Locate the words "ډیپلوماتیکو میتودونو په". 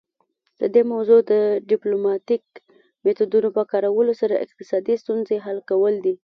1.69-3.61